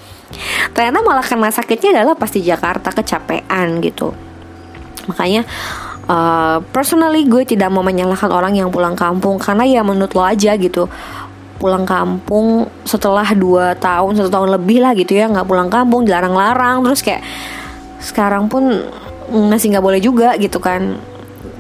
Ternyata 0.75 0.99
malah 1.07 1.23
karena 1.23 1.55
sakitnya 1.55 2.03
adalah 2.03 2.19
pas 2.19 2.35
di 2.35 2.43
Jakarta 2.43 2.91
kecapean 2.91 3.79
gitu. 3.79 4.11
Makanya 5.07 5.47
uh, 6.11 6.59
personally 6.75 7.31
gue 7.31 7.47
tidak 7.47 7.71
mau 7.71 7.87
menyalahkan 7.87 8.27
orang 8.35 8.59
yang 8.59 8.75
pulang 8.75 8.99
kampung 8.99 9.39
karena 9.39 9.63
ya 9.71 9.87
menurut 9.87 10.11
lo 10.19 10.27
aja 10.27 10.59
gitu 10.59 10.91
pulang 11.61 11.85
kampung 11.85 12.65
setelah 12.89 13.29
dua 13.37 13.77
tahun 13.77 14.17
satu 14.17 14.33
tahun 14.33 14.57
lebih 14.57 14.81
lah 14.81 14.97
gitu 14.97 15.13
ya 15.13 15.29
nggak 15.29 15.45
pulang 15.45 15.69
kampung 15.69 16.09
dilarang-larang 16.09 16.81
terus 16.81 17.05
kayak 17.05 17.21
sekarang 18.01 18.49
pun 18.49 18.81
masih 19.31 19.77
nggak 19.77 19.85
boleh 19.85 20.01
juga 20.01 20.35
gitu 20.41 20.59
kan. 20.59 20.99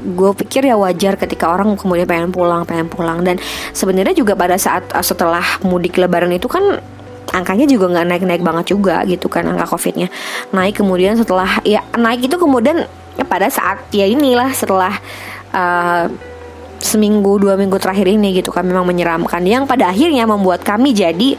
Gue 0.00 0.32
pikir 0.32 0.64
ya 0.64 0.80
wajar 0.80 1.20
ketika 1.20 1.52
orang 1.52 1.76
kemudian 1.76 2.08
pengen 2.08 2.32
pulang 2.32 2.64
pengen 2.64 2.88
pulang. 2.88 3.20
Dan 3.20 3.36
sebenarnya 3.76 4.16
juga 4.16 4.32
pada 4.32 4.56
saat 4.56 4.88
uh, 4.96 5.04
setelah 5.04 5.44
mudik 5.60 6.00
lebaran 6.00 6.32
itu 6.32 6.48
kan 6.48 6.80
angkanya 7.30 7.68
juga 7.68 7.92
nggak 7.92 8.06
naik-naik 8.08 8.42
banget 8.42 8.72
juga 8.72 9.04
gitu 9.04 9.28
kan 9.28 9.44
angka 9.44 9.76
covidnya. 9.76 10.08
Naik 10.56 10.80
kemudian 10.80 11.20
setelah 11.20 11.60
ya 11.62 11.84
naik 11.94 12.26
itu 12.26 12.40
kemudian 12.40 12.88
ya 13.20 13.24
pada 13.28 13.52
saat 13.52 13.84
ya 13.92 14.08
inilah 14.08 14.50
setelah 14.56 14.96
uh, 15.52 16.08
seminggu 16.80 17.36
dua 17.36 17.54
minggu 17.60 17.76
terakhir 17.76 18.08
ini 18.08 18.40
gitu 18.40 18.50
kan 18.50 18.64
memang 18.64 18.88
menyeramkan. 18.88 19.44
Yang 19.44 19.68
pada 19.68 19.92
akhirnya 19.92 20.24
membuat 20.24 20.64
kami 20.64 20.96
jadi 20.96 21.36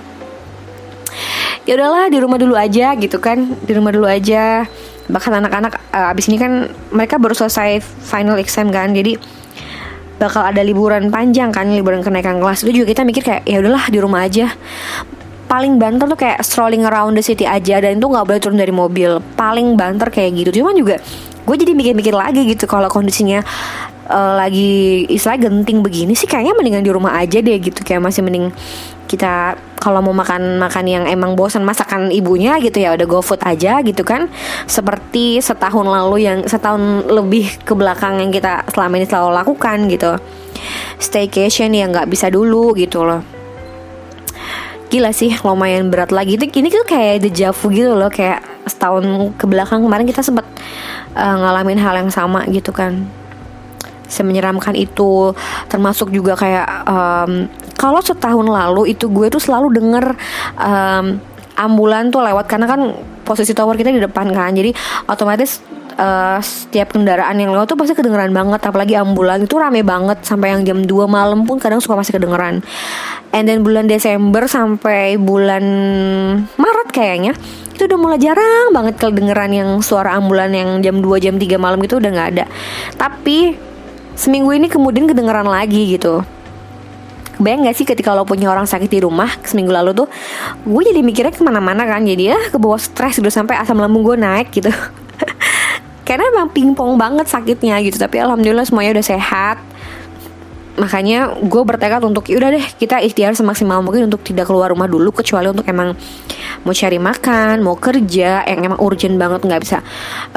ya 1.65 1.77
udahlah 1.77 2.09
di 2.09 2.17
rumah 2.21 2.37
dulu 2.37 2.53
aja 2.55 2.93
gitu 2.95 3.17
kan. 3.17 3.57
Di 3.65 3.73
rumah 3.73 3.91
dulu 3.91 4.07
aja. 4.07 4.63
Bahkan 5.11 5.31
anak-anak 5.43 5.73
uh, 5.91 6.13
abis 6.13 6.31
ini 6.31 6.37
kan 6.39 6.71
mereka 6.93 7.19
baru 7.19 7.35
selesai 7.35 7.83
final 7.83 8.39
exam 8.39 8.71
kan 8.71 8.95
jadi 8.95 9.19
bakal 10.21 10.45
ada 10.45 10.61
liburan 10.61 11.09
panjang 11.09 11.49
kan 11.49 11.67
liburan 11.73 12.05
kenaikan 12.05 12.37
kelas. 12.37 12.61
Itu 12.61 12.71
juga 12.71 12.93
kita 12.93 13.01
mikir 13.01 13.25
kayak 13.25 13.43
ya 13.49 13.59
udahlah 13.59 13.89
di 13.89 13.97
rumah 13.97 14.21
aja. 14.23 14.53
Paling 15.51 15.75
banter 15.81 16.07
tuh 16.07 16.15
kayak 16.15 16.39
strolling 16.47 16.87
around 16.87 17.17
the 17.17 17.25
city 17.25 17.43
aja 17.43 17.83
dan 17.83 17.99
itu 17.99 18.07
nggak 18.07 18.23
boleh 18.23 18.39
turun 18.39 18.55
dari 18.55 18.71
mobil. 18.71 19.19
Paling 19.35 19.75
banter 19.75 20.07
kayak 20.07 20.47
gitu. 20.47 20.63
Cuman 20.63 20.77
juga 20.77 21.01
gue 21.41 21.55
jadi 21.57 21.73
mikir-mikir 21.73 22.13
lagi 22.13 22.45
gitu 22.47 22.69
kalau 22.69 22.87
kondisinya 22.87 23.41
uh, 24.07 24.33
lagi 24.37 25.05
istilah 25.09 25.37
genting 25.37 25.83
begini 25.85 26.13
sih 26.17 26.25
kayaknya 26.25 26.57
mendingan 26.57 26.83
di 26.85 26.91
rumah 26.93 27.17
aja 27.19 27.41
deh 27.41 27.57
gitu. 27.59 27.81
Kayak 27.85 28.07
masih 28.09 28.21
mending 28.25 28.49
kita 29.05 29.59
kalau 29.81 29.99
mau 29.99 30.15
makan 30.15 30.55
makan 30.55 30.85
yang 30.87 31.03
emang 31.03 31.35
bosan 31.35 31.67
masakan 31.67 32.15
ibunya 32.15 32.55
gitu 32.63 32.79
ya 32.79 32.95
udah 32.95 33.07
go 33.09 33.19
food 33.19 33.43
aja 33.43 33.83
gitu 33.83 34.01
kan. 34.01 34.31
Seperti 34.65 35.43
setahun 35.43 35.85
lalu 35.85 36.25
yang 36.25 36.47
setahun 36.47 37.09
lebih 37.11 37.61
ke 37.61 37.73
belakang 37.75 38.23
yang 38.23 38.31
kita 38.31 38.63
selama 38.71 38.97
ini 38.97 39.05
selalu 39.05 39.29
lakukan 39.35 39.77
gitu. 39.91 40.11
Staycation 41.01 41.73
yang 41.75 41.91
nggak 41.91 42.07
bisa 42.07 42.31
dulu 42.31 42.73
gitu 42.77 43.03
loh. 43.03 43.21
Gila 44.91 45.15
sih 45.15 45.31
lumayan 45.47 45.87
berat 45.87 46.11
lagi. 46.11 46.35
Itu 46.35 46.51
ini 46.51 46.67
tuh 46.67 46.83
kayak 46.83 47.23
dejavu 47.23 47.71
gitu 47.71 47.95
loh 47.95 48.11
kayak 48.11 48.43
setahun 48.67 49.33
ke 49.39 49.45
belakang 49.49 49.81
kemarin 49.81 50.05
kita 50.05 50.21
sempat 50.21 50.45
uh, 51.15 51.35
ngalamin 51.41 51.79
hal 51.79 51.95
yang 51.97 52.11
sama 52.13 52.45
gitu 52.49 52.69
kan 52.69 53.20
semenyeramkan 54.11 54.75
itu. 54.75 55.31
Termasuk 55.71 56.11
juga 56.11 56.35
kayak 56.35 56.67
um, 56.85 57.47
kalau 57.79 58.03
setahun 58.03 58.45
lalu 58.45 58.91
itu 58.91 59.07
gue 59.07 59.31
tuh 59.31 59.39
selalu 59.39 59.71
denger 59.71 60.05
um, 60.59 61.17
ambulan 61.55 62.11
tuh 62.11 62.19
lewat. 62.19 62.45
Karena 62.51 62.67
kan 62.67 62.91
posisi 63.23 63.55
tower 63.55 63.79
kita 63.79 63.95
di 63.95 64.03
depan 64.03 64.27
kan. 64.35 64.51
Jadi 64.51 64.75
otomatis 65.07 65.63
uh, 65.95 66.43
setiap 66.43 66.91
kendaraan 66.91 67.39
yang 67.39 67.55
lewat 67.55 67.71
tuh 67.71 67.79
pasti 67.79 67.95
kedengeran 67.95 68.35
banget. 68.35 68.59
Apalagi 68.67 68.99
ambulan 68.99 69.47
itu 69.47 69.55
rame 69.55 69.81
banget. 69.87 70.27
Sampai 70.27 70.51
yang 70.51 70.67
jam 70.67 70.83
2 70.83 71.07
malam 71.07 71.47
pun 71.47 71.57
kadang 71.57 71.79
suka 71.79 71.95
masih 71.95 72.19
kedengeran. 72.19 72.59
And 73.31 73.47
then 73.47 73.63
bulan 73.63 73.87
Desember 73.87 74.43
sampai 74.43 75.15
bulan 75.15 75.63
Maret 76.59 76.89
kayaknya 76.91 77.33
itu 77.81 77.89
udah 77.89 77.97
mulai 77.97 78.21
jarang 78.21 78.69
banget 78.77 79.01
kedengeran 79.01 79.49
yang 79.49 79.69
suara 79.81 80.13
ambulan 80.13 80.53
yang 80.53 80.85
jam 80.85 81.01
2 81.01 81.17
jam 81.17 81.35
3 81.41 81.57
malam 81.57 81.81
gitu 81.81 81.97
udah 81.97 82.11
nggak 82.13 82.29
ada. 82.37 82.45
Tapi 82.93 83.70
seminggu 84.15 84.51
ini 84.55 84.67
kemudian 84.67 85.07
kedengeran 85.09 85.47
lagi 85.47 85.97
gitu. 85.97 86.23
Bayang 87.41 87.65
gak 87.65 87.73
sih 87.73 87.87
ketika 87.89 88.13
lo 88.13 88.21
punya 88.21 88.53
orang 88.53 88.69
sakit 88.69 88.85
di 88.85 89.01
rumah 89.01 89.25
seminggu 89.41 89.73
lalu 89.73 89.97
tuh 89.97 90.05
Gue 90.61 90.85
jadi 90.85 91.01
mikirnya 91.01 91.33
ke 91.33 91.41
mana-mana 91.41 91.89
kan 91.89 92.05
Jadi 92.05 92.29
ya 92.29 92.37
ke 92.53 92.57
bawah 92.61 92.77
stres 92.77 93.17
gitu 93.17 93.33
Sampai 93.33 93.57
asam 93.57 93.81
lambung 93.81 94.05
gue 94.05 94.13
naik 94.13 94.53
gitu. 94.53 94.69
Karena 96.07 96.27
emang 96.29 96.53
pingpong 96.53 97.01
banget 97.01 97.25
sakitnya 97.25 97.81
gitu 97.81 97.97
Tapi 97.97 98.21
alhamdulillah 98.21 98.67
semuanya 98.67 99.01
udah 99.01 99.05
sehat 99.17 99.57
makanya 100.79 101.35
gue 101.43 101.63
bertekad 101.67 101.99
untuk 102.07 102.31
ya 102.31 102.39
udah 102.39 102.49
deh 102.55 102.65
kita 102.79 103.03
ikhtiar 103.03 103.35
semaksimal 103.35 103.83
mungkin 103.83 104.07
untuk 104.07 104.23
tidak 104.23 104.47
keluar 104.47 104.71
rumah 104.71 104.87
dulu 104.87 105.11
kecuali 105.11 105.51
untuk 105.51 105.67
emang 105.67 105.95
mau 106.63 106.71
cari 106.71 106.99
makan 107.01 107.59
mau 107.59 107.75
kerja 107.75 108.45
yang 108.47 108.59
emang 108.71 108.79
urgent 108.79 109.19
banget 109.19 109.43
nggak 109.43 109.61
bisa 109.61 109.83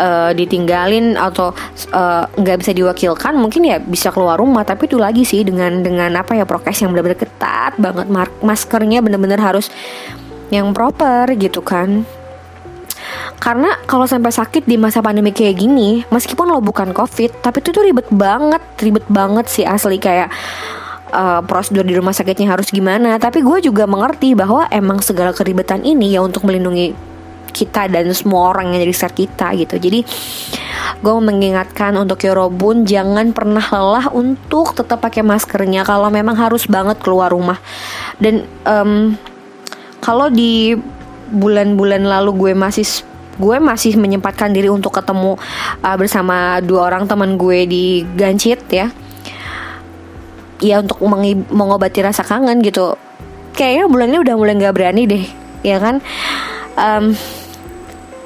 uh, 0.00 0.30
ditinggalin 0.32 1.14
atau 1.14 1.52
eh, 1.92 2.24
nggak 2.26 2.56
uh, 2.56 2.60
bisa 2.60 2.72
diwakilkan 2.72 3.34
mungkin 3.36 3.62
ya 3.68 3.76
bisa 3.78 4.10
keluar 4.10 4.40
rumah. 4.40 4.64
Tapi 4.64 4.88
itu 4.88 4.96
lagi 4.96 5.22
sih 5.22 5.44
dengan 5.44 5.84
dengan 5.84 6.10
apa 6.16 6.34
ya 6.34 6.48
prokes 6.48 6.80
yang 6.82 6.90
benar-benar 6.96 7.20
ketat 7.20 7.72
banget 7.76 8.06
maskernya 8.40 9.04
benar-benar 9.04 9.40
harus 9.40 9.68
yang 10.52 10.72
proper 10.76 11.32
gitu 11.36 11.64
kan 11.64 12.04
karena 13.44 13.76
kalau 13.84 14.08
sampai 14.08 14.32
sakit 14.32 14.64
di 14.64 14.80
masa 14.80 15.04
pandemi 15.04 15.28
kayak 15.28 15.60
gini, 15.60 16.00
meskipun 16.08 16.48
lo 16.48 16.64
bukan 16.64 16.96
COVID, 16.96 17.44
tapi 17.44 17.60
itu 17.60 17.76
tuh 17.76 17.84
ribet 17.84 18.08
banget, 18.08 18.64
ribet 18.80 19.04
banget 19.12 19.52
sih 19.52 19.68
asli 19.68 20.00
kayak 20.00 20.32
uh, 21.12 21.44
prosedur 21.44 21.84
di 21.84 21.92
rumah 21.92 22.16
sakitnya 22.16 22.56
harus 22.56 22.72
gimana. 22.72 23.20
Tapi 23.20 23.44
gue 23.44 23.68
juga 23.68 23.84
mengerti 23.84 24.32
bahwa 24.32 24.64
emang 24.72 25.04
segala 25.04 25.36
keribetan 25.36 25.84
ini 25.84 26.16
ya 26.16 26.24
untuk 26.24 26.48
melindungi 26.48 26.96
kita 27.52 27.86
dan 27.92 28.08
semua 28.16 28.56
orang 28.56 28.72
yang 28.72 28.88
jadi 28.88 28.96
sekitar 28.96 29.12
kita 29.12 29.46
gitu. 29.60 29.76
Jadi 29.76 30.00
gue 31.04 31.14
mengingatkan 31.20 32.00
untuk 32.00 32.24
Yorobun 32.24 32.88
jangan 32.88 33.36
pernah 33.36 33.60
lelah 33.60 34.08
untuk 34.16 34.72
tetap 34.72 35.04
pakai 35.04 35.20
maskernya 35.20 35.84
kalau 35.84 36.08
memang 36.08 36.32
harus 36.32 36.64
banget 36.64 36.96
keluar 37.04 37.28
rumah. 37.28 37.60
Dan 38.16 38.48
um, 38.64 39.20
kalau 40.00 40.32
di 40.32 40.80
bulan-bulan 41.28 42.08
lalu 42.08 42.30
gue 42.40 42.52
masih 42.56 43.04
gue 43.38 43.56
masih 43.58 43.98
menyempatkan 43.98 44.50
diri 44.54 44.70
untuk 44.70 44.94
ketemu 44.94 45.38
uh, 45.82 45.96
bersama 45.98 46.58
dua 46.62 46.90
orang 46.92 47.06
teman 47.06 47.34
gue 47.34 47.66
di 47.66 47.84
Gancit 48.14 48.60
ya. 48.70 48.90
Ya 50.62 50.80
untuk 50.80 51.02
mengobati 51.50 52.00
rasa 52.00 52.22
kangen 52.24 52.62
gitu. 52.64 52.94
Kayaknya 53.54 53.84
bulan 53.90 54.08
ini 54.10 54.18
udah 54.22 54.34
mulai 54.34 54.54
nggak 54.58 54.74
berani 54.74 55.02
deh 55.04 55.24
ya 55.66 55.76
kan? 55.82 55.98
Um, 56.74 57.14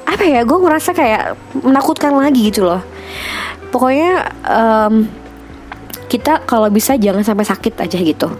apa 0.09 0.23
ya 0.25 0.41
gue 0.41 0.57
ngerasa 0.57 0.91
kayak 0.93 1.37
menakutkan 1.61 2.13
lagi 2.17 2.49
gitu 2.49 2.65
loh. 2.65 2.81
Pokoknya 3.69 4.33
um, 4.49 5.05
kita 6.09 6.41
kalau 6.49 6.67
bisa 6.73 6.97
jangan 6.97 7.21
sampai 7.21 7.45
sakit 7.45 7.85
aja 7.85 7.97
gitu 8.01 8.33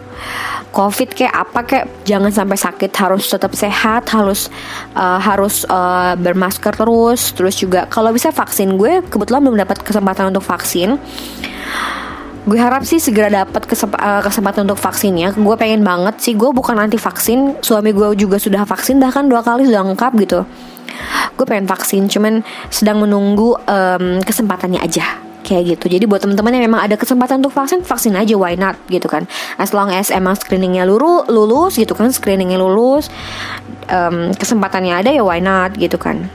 covid 0.69 1.09
kayak 1.13 1.33
apa 1.33 1.59
kayak 1.65 1.85
jangan 2.05 2.29
sampai 2.29 2.57
sakit 2.57 2.91
harus 2.93 3.25
tetap 3.25 3.51
sehat 3.57 4.05
harus 4.13 4.47
uh, 4.93 5.17
harus 5.17 5.65
uh, 5.65 6.13
bermasker 6.17 6.73
terus. 6.73 7.33
Terus 7.33 7.55
juga 7.57 7.89
kalau 7.89 8.13
bisa 8.13 8.29
vaksin 8.29 8.77
gue 8.77 9.01
kebetulan 9.05 9.41
belum 9.41 9.57
dapat 9.57 9.81
kesempatan 9.81 10.29
untuk 10.29 10.45
vaksin. 10.45 10.97
Gue 12.49 12.57
harap 12.57 12.81
sih 12.87 12.97
segera 12.97 13.29
dapat 13.29 13.61
uh, 13.67 14.21
kesempatan 14.25 14.65
untuk 14.65 14.79
vaksinnya. 14.79 15.37
Gue 15.37 15.53
pengen 15.59 15.85
banget 15.85 16.17
sih 16.21 16.33
gue 16.33 16.49
bukan 16.49 16.77
anti 16.77 16.97
vaksin. 16.97 17.61
Suami 17.61 17.93
gue 17.93 18.15
juga 18.17 18.41
sudah 18.41 18.65
vaksin 18.65 18.97
bahkan 18.97 19.29
dua 19.29 19.45
kali 19.45 19.69
sudah 19.69 19.85
lengkap 19.85 20.13
gitu. 20.25 20.39
Gue 21.37 21.45
pengen 21.45 21.69
vaksin 21.69 22.09
cuman 22.09 22.41
sedang 22.73 22.99
menunggu 22.99 23.55
um, 23.55 24.19
kesempatannya 24.25 24.81
aja 24.81 25.28
kayak 25.43 25.77
gitu. 25.77 25.85
Jadi 25.99 26.05
buat 26.05 26.21
teman-teman 26.21 26.55
yang 26.55 26.63
memang 26.71 26.81
ada 26.85 26.95
kesempatan 26.99 27.41
untuk 27.43 27.55
vaksin 27.55 27.81
vaksin 27.81 28.13
aja 28.15 28.35
why 28.35 28.55
not? 28.55 28.75
Gitu 28.91 29.05
kan. 29.07 29.25
As 29.57 29.71
long 29.71 29.89
as 29.89 30.11
emang 30.11 30.35
screeningnya 30.35 30.85
luru, 30.85 31.25
lulus 31.27 31.79
gitu 31.79 31.95
kan 31.95 32.11
screeningnya 32.11 32.59
lulus 32.59 33.07
um, 33.89 34.31
kesempatannya 34.35 34.93
ada 34.99 35.09
ya 35.09 35.23
why 35.23 35.39
not? 35.41 35.75
Gitu 35.75 35.95
kan. 35.95 36.29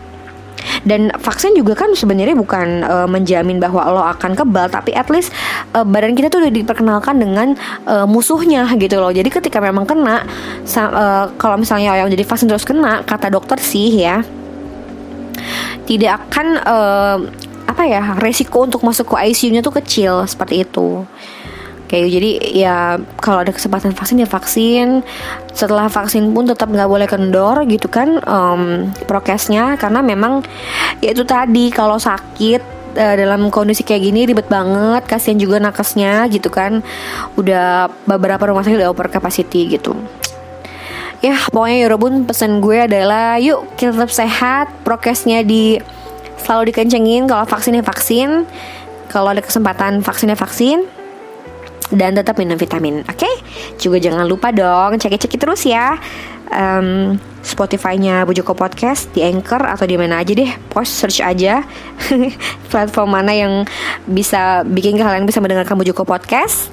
Dan 0.84 1.12
vaksin 1.20 1.52
juga 1.52 1.76
kan 1.76 1.92
sebenarnya 1.92 2.32
bukan 2.32 2.84
uh, 2.84 3.08
menjamin 3.08 3.60
bahwa 3.60 3.84
lo 3.92 4.00
akan 4.00 4.32
kebal 4.32 4.72
tapi 4.72 4.96
at 4.96 5.12
least 5.12 5.28
uh, 5.76 5.84
badan 5.84 6.16
kita 6.16 6.32
tuh 6.32 6.40
udah 6.40 6.52
diperkenalkan 6.52 7.20
dengan 7.20 7.52
uh, 7.84 8.08
musuhnya 8.08 8.64
gitu 8.80 8.96
loh. 8.96 9.12
Jadi 9.12 9.28
ketika 9.28 9.60
memang 9.60 9.84
kena 9.84 10.24
uh, 10.24 11.28
kalau 11.36 11.60
misalnya 11.60 12.00
yang 12.00 12.08
jadi 12.08 12.24
vaksin 12.24 12.48
terus 12.48 12.64
kena 12.64 13.04
kata 13.04 13.28
dokter 13.28 13.60
sih 13.60 13.92
ya 13.92 14.24
tidak 15.84 16.20
akan 16.28 16.46
uh, 16.64 17.16
apa 17.64 17.82
ya 17.88 18.16
resiko 18.20 18.64
untuk 18.68 18.84
masuk 18.84 19.16
ke 19.16 19.16
ICU-nya 19.32 19.64
tuh 19.64 19.74
kecil 19.80 20.24
seperti 20.28 20.64
itu. 20.64 21.04
Kayak 21.84 22.06
jadi 22.16 22.30
ya 22.50 22.76
kalau 23.20 23.44
ada 23.44 23.52
kesempatan 23.52 23.92
vaksin 23.92 24.24
ya 24.24 24.28
vaksin. 24.28 25.04
Setelah 25.52 25.86
vaksin 25.92 26.32
pun 26.32 26.48
tetap 26.48 26.72
nggak 26.72 26.90
boleh 26.90 27.06
kendor 27.06 27.62
gitu 27.68 27.86
kan 27.92 28.18
um, 28.24 28.88
prokesnya. 29.04 29.76
Karena 29.76 30.00
memang 30.00 30.42
ya 31.04 31.12
itu 31.12 31.22
tadi 31.28 31.68
kalau 31.68 32.00
sakit 32.00 32.62
uh, 32.96 33.14
dalam 33.14 33.52
kondisi 33.52 33.84
kayak 33.84 34.02
gini 34.10 34.20
ribet 34.24 34.48
banget 34.48 35.04
kasihan 35.04 35.36
juga 35.36 35.60
nakesnya 35.60 36.24
gitu 36.32 36.48
kan. 36.48 36.80
Udah 37.36 37.92
beberapa 38.08 38.48
rumah 38.48 38.64
sakit 38.64 38.80
udah 38.80 38.90
over 38.90 39.06
capacity 39.12 39.76
gitu. 39.76 39.94
Ya 41.24 41.40
pokoknya 41.48 41.88
Yorobun 41.88 42.28
pesan 42.28 42.60
gue 42.60 42.84
adalah 42.84 43.40
yuk 43.40 43.64
kita 43.80 43.96
tetap 43.96 44.12
sehat 44.12 44.66
prokesnya 44.84 45.40
di 45.40 45.80
selalu 46.44 46.70
dikencengin 46.70 47.24
kalau 47.24 47.48
vaksinnya 47.48 47.80
vaksin 47.80 48.44
kalau 49.08 49.32
ada 49.32 49.40
kesempatan 49.40 50.04
vaksinnya 50.04 50.36
vaksin 50.36 50.84
dan 51.92 52.12
tetap 52.12 52.36
minum 52.36 52.60
vitamin 52.60 53.00
oke 53.08 53.16
okay? 53.16 53.34
juga 53.80 53.96
jangan 53.96 54.28
lupa 54.28 54.52
dong 54.52 55.00
cek 55.00 55.16
cek 55.16 55.40
terus 55.40 55.64
ya 55.64 55.96
um, 56.52 57.16
Spotify-nya 57.44 58.24
Bujoko 58.24 58.56
Podcast 58.56 59.12
di 59.12 59.20
Anchor 59.20 59.60
atau 59.60 59.84
di 59.84 60.00
mana 60.00 60.24
aja 60.24 60.32
deh. 60.32 60.48
Post 60.72 60.96
search 60.96 61.20
aja 61.20 61.60
platform 62.72 63.10
mana 63.12 63.36
yang 63.36 63.68
bisa 64.08 64.64
bikin 64.64 64.96
kalian 64.96 65.28
bisa 65.28 65.44
mendengarkan 65.44 65.76
Bujoko 65.76 66.08
Podcast. 66.08 66.72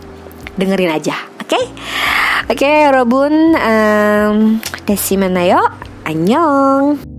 Dengerin 0.55 0.91
aja, 0.91 1.15
oke? 1.43 1.51
Okay? 1.51 1.63
Oke, 2.51 2.67
okay, 2.67 2.77
Robun, 2.91 3.55
um, 3.55 4.59
desi 4.83 5.15
mana 5.15 5.47
yo? 5.47 5.61
Annyeong. 6.03 7.10